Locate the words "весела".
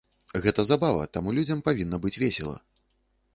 2.25-2.57